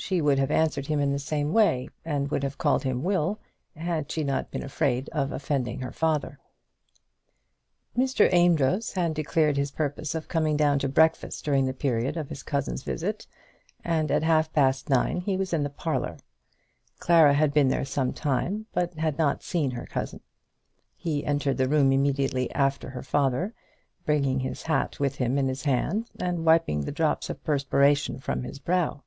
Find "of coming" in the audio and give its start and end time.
10.14-10.56